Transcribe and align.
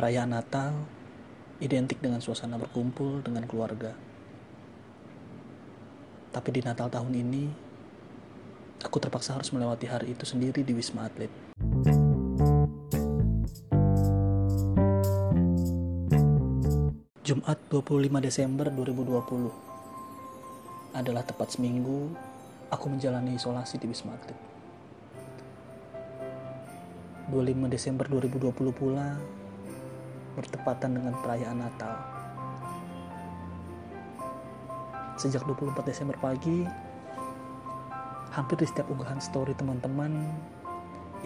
Perayaan 0.00 0.32
Natal 0.32 0.72
identik 1.60 2.00
dengan 2.00 2.24
suasana 2.24 2.56
berkumpul 2.56 3.20
dengan 3.20 3.44
keluarga. 3.44 3.92
Tapi 6.32 6.48
di 6.56 6.64
Natal 6.64 6.88
tahun 6.88 7.12
ini, 7.12 7.44
aku 8.80 8.96
terpaksa 8.96 9.36
harus 9.36 9.52
melewati 9.52 9.84
hari 9.84 10.16
itu 10.16 10.24
sendiri 10.24 10.64
di 10.64 10.72
Wisma 10.72 11.04
Atlet. 11.04 11.28
Jumat 17.20 17.60
25 17.68 18.24
Desember 18.24 18.72
2020 18.72 20.96
adalah 20.96 21.28
tepat 21.28 21.60
seminggu 21.60 22.08
aku 22.72 22.88
menjalani 22.88 23.36
isolasi 23.36 23.76
di 23.76 23.84
Wisma 23.84 24.16
Atlet. 24.16 24.40
25 27.28 27.68
Desember 27.68 28.08
2020 28.08 28.48
pula 28.72 29.20
bertepatan 30.38 30.94
dengan 30.94 31.14
perayaan 31.18 31.58
Natal. 31.58 31.94
Sejak 35.18 35.44
24 35.44 35.84
Desember 35.84 36.16
pagi, 36.16 36.64
hampir 38.30 38.56
di 38.62 38.66
setiap 38.66 38.86
unggahan 38.88 39.18
story 39.18 39.52
teman-teman 39.58 40.22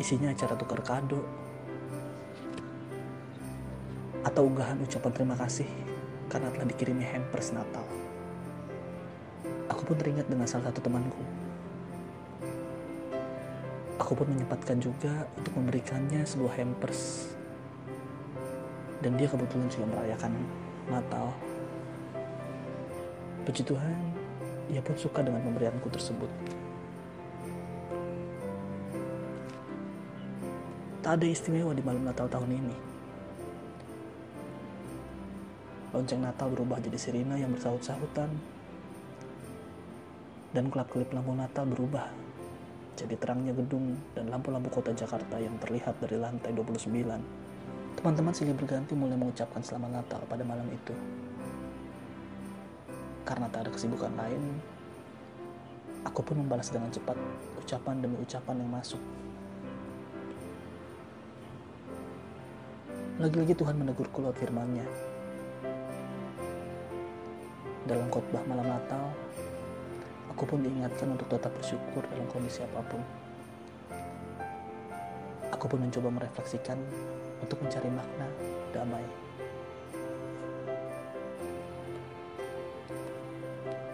isinya 0.00 0.32
acara 0.32 0.58
tukar 0.58 0.80
kado 0.82 1.22
atau 4.24 4.48
unggahan 4.48 4.80
ucapan 4.82 5.12
terima 5.12 5.36
kasih 5.36 5.68
karena 6.32 6.48
telah 6.50 6.66
dikirimi 6.66 7.04
hampers 7.04 7.52
Natal. 7.52 7.84
Aku 9.68 9.84
pun 9.84 10.00
teringat 10.00 10.26
dengan 10.26 10.48
salah 10.48 10.72
satu 10.72 10.80
temanku. 10.80 11.22
Aku 14.00 14.16
pun 14.16 14.26
menyempatkan 14.26 14.80
juga 14.80 15.28
untuk 15.38 15.54
memberikannya 15.60 16.24
sebuah 16.24 16.56
hampers 16.56 17.30
dan 19.04 19.20
dia 19.20 19.28
kebetulan 19.28 19.68
juga 19.68 19.84
merayakan 19.92 20.32
Natal. 20.88 21.28
Puji 23.44 23.60
Tuhan, 23.60 24.00
ia 24.72 24.80
pun 24.80 24.96
suka 24.96 25.20
dengan 25.20 25.44
pemberianku 25.44 25.92
tersebut. 25.92 26.32
Tak 31.04 31.20
ada 31.20 31.26
istimewa 31.28 31.76
di 31.76 31.84
malam 31.84 32.00
Natal 32.00 32.32
tahun 32.32 32.48
ini. 32.48 32.76
Lonceng 35.92 36.24
Natal 36.24 36.48
berubah 36.48 36.80
jadi 36.80 36.96
sirina 36.96 37.36
yang 37.36 37.52
bersahut-sahutan. 37.52 38.32
Dan 40.56 40.72
kelap-kelip 40.72 41.12
lampu 41.12 41.36
Natal 41.36 41.68
berubah 41.68 42.08
jadi 42.96 43.20
terangnya 43.20 43.52
gedung 43.52 44.00
dan 44.16 44.32
lampu-lampu 44.32 44.72
kota 44.72 44.96
Jakarta 44.96 45.36
yang 45.36 45.60
terlihat 45.60 45.98
dari 46.00 46.16
lantai 46.16 46.56
29 46.56 47.44
Teman-teman 48.04 48.36
silih 48.36 48.52
berganti 48.52 48.92
mulai 48.92 49.16
mengucapkan 49.16 49.64
selamat 49.64 49.96
Natal 49.96 50.20
pada 50.28 50.44
malam 50.44 50.68
itu. 50.68 50.92
Karena 53.24 53.48
tak 53.48 53.64
ada 53.64 53.70
kesibukan 53.72 54.12
lain, 54.12 54.60
aku 56.04 56.20
pun 56.20 56.36
membalas 56.36 56.68
dengan 56.68 56.92
cepat 56.92 57.16
ucapan 57.64 58.04
demi 58.04 58.20
ucapan 58.20 58.60
yang 58.60 58.68
masuk. 58.76 59.00
Lagi-lagi 63.24 63.56
Tuhan 63.56 63.72
menegurku 63.72 64.20
lewat 64.20 64.36
firman-Nya. 64.36 64.84
Dalam 67.88 68.12
khotbah 68.12 68.44
malam 68.44 68.68
Natal, 68.68 69.16
aku 70.28 70.44
pun 70.44 70.60
diingatkan 70.60 71.08
untuk 71.08 71.32
tetap 71.32 71.56
bersyukur 71.56 72.04
dalam 72.12 72.28
kondisi 72.28 72.60
apa 72.68 72.84
pun. 72.84 73.00
Aku 75.56 75.64
pun 75.72 75.80
mencoba 75.80 76.12
merefleksikan 76.12 76.76
untuk 77.44 77.60
mencari 77.60 77.92
makna 77.92 78.26
damai. 78.72 79.04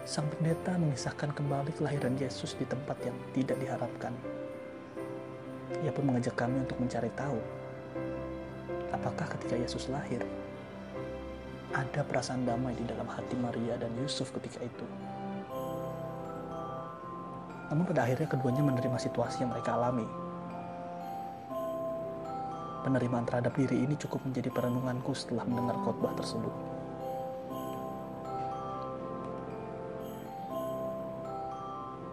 Sang 0.07 0.27
pendeta 0.27 0.75
mengisahkan 0.75 1.35
kembali 1.35 1.71
kelahiran 1.75 2.15
Yesus 2.15 2.55
di 2.55 2.63
tempat 2.63 2.99
yang 3.03 3.15
tidak 3.35 3.59
diharapkan. 3.59 4.15
Ia 5.83 5.91
pun 5.91 6.07
mengajak 6.07 6.35
kami 6.35 6.63
untuk 6.63 6.79
mencari 6.79 7.11
tahu 7.15 7.39
apakah 8.91 9.23
ketika 9.35 9.55
Yesus 9.55 9.87
lahir 9.87 10.19
ada 11.71 12.03
perasaan 12.03 12.43
damai 12.43 12.75
di 12.75 12.83
dalam 12.83 13.07
hati 13.07 13.39
Maria 13.39 13.79
dan 13.79 13.95
Yusuf 13.95 14.35
ketika 14.35 14.59
itu. 14.59 14.85
Namun 17.71 17.87
pada 17.87 18.03
akhirnya 18.03 18.27
keduanya 18.27 18.63
menerima 18.67 18.99
situasi 18.99 19.47
yang 19.47 19.55
mereka 19.55 19.79
alami 19.79 20.03
Penerimaan 22.81 23.29
terhadap 23.29 23.53
diri 23.53 23.85
ini 23.85 23.93
cukup 23.93 24.25
menjadi 24.25 24.49
perenunganku 24.49 25.13
setelah 25.13 25.45
mendengar 25.45 25.77
khotbah 25.85 26.17
tersebut. 26.17 26.49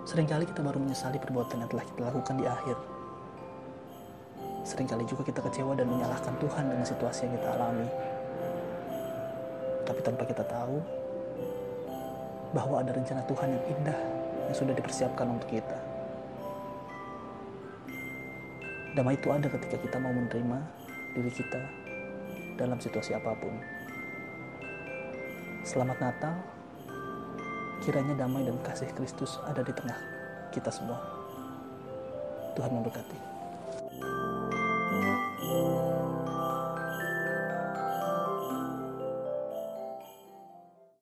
Seringkali 0.05 0.45
kita 0.49 0.61
baru 0.61 0.77
menyesali 0.81 1.17
perbuatan 1.17 1.65
yang 1.65 1.71
telah 1.73 1.85
kita 1.89 2.01
lakukan 2.05 2.37
di 2.37 2.45
akhir. 2.45 2.77
Seringkali 4.69 5.05
juga 5.09 5.25
kita 5.25 5.41
kecewa 5.41 5.73
dan 5.73 5.89
menyalahkan 5.89 6.37
Tuhan 6.37 6.65
dengan 6.69 6.85
situasi 6.85 7.29
yang 7.29 7.33
kita 7.41 7.49
alami. 7.57 7.89
Tapi 9.89 10.01
tanpa 10.05 10.29
kita 10.29 10.45
tahu 10.45 10.77
bahwa 12.53 12.85
ada 12.85 12.93
rencana 12.93 13.25
Tuhan 13.25 13.49
yang 13.57 13.65
indah 13.73 13.99
yang 14.49 14.57
sudah 14.57 14.77
dipersiapkan 14.77 15.29
untuk 15.29 15.49
kita. 15.49 15.88
Damai 18.99 19.15
itu 19.15 19.31
ada 19.31 19.47
ketika 19.47 19.79
kita 19.79 20.03
mau 20.03 20.11
menerima 20.11 20.59
diri 21.15 21.31
kita 21.31 21.63
dalam 22.59 22.83
situasi 22.83 23.15
apa 23.15 23.31
pun. 23.39 23.55
Selamat 25.63 26.03
Natal. 26.03 26.35
Kiranya 27.79 28.19
damai 28.19 28.43
dan 28.43 28.59
kasih 28.59 28.91
Kristus 28.99 29.39
ada 29.47 29.63
di 29.63 29.71
tengah 29.71 29.95
kita 30.51 30.75
semua. 30.75 30.99
Tuhan 32.59 32.75
memberkati. 32.75 33.19